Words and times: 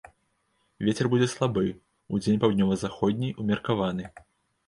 Вецер 0.87 1.09
будзе 1.13 1.25
слабы, 1.33 1.63
удзень 2.17 2.41
паўднёва-заходні, 2.45 3.29
умеркаваны. 3.43 4.03